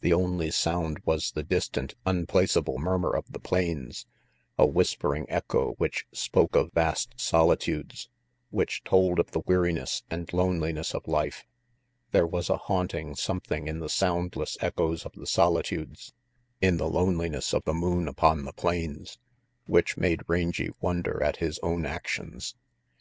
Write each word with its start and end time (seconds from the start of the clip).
The 0.00 0.12
only 0.12 0.52
sound 0.52 1.00
was 1.04 1.32
the 1.32 1.42
distant, 1.42 1.96
unplace 2.06 2.56
able 2.56 2.78
murmur 2.78 3.16
of 3.16 3.32
the 3.32 3.40
plains, 3.40 4.06
a 4.56 4.64
whispering 4.64 5.26
echo 5.28 5.72
which 5.72 6.06
spoke 6.12 6.54
of 6.54 6.70
vast 6.72 7.18
solitudes, 7.20 8.08
which 8.50 8.84
told 8.84 9.18
of 9.18 9.32
the 9.32 9.40
weariness 9.44 10.04
and 10.08 10.32
loneliness 10.32 10.94
of 10.94 11.08
life. 11.08 11.42
There 12.12 12.28
was 12.28 12.48
a 12.48 12.58
haunting 12.58 13.16
some 13.16 13.40
thing 13.40 13.66
in 13.66 13.80
the 13.80 13.88
soundless 13.88 14.56
echoes 14.60 15.04
of 15.04 15.14
the 15.16 15.26
solitudes, 15.26 16.14
in 16.60 16.76
the 16.76 16.88
loneliness 16.88 17.52
of 17.52 17.64
the 17.64 17.74
moon 17.74 18.06
upon 18.06 18.44
the 18.44 18.52
plains, 18.52 19.18
which 19.66 19.96
made 19.96 20.20
Rangy 20.28 20.70
wonder 20.80 21.20
at 21.24 21.38
his 21.38 21.58
own 21.58 21.84
actions. 21.86 22.54